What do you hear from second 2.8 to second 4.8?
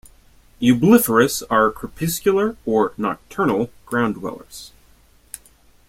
nocturnal ground-dwellers.